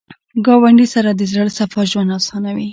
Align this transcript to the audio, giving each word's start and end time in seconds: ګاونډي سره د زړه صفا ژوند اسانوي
ګاونډي 0.45 0.87
سره 0.93 1.09
د 1.13 1.21
زړه 1.31 1.47
صفا 1.57 1.81
ژوند 1.91 2.09
اسانوي 2.19 2.67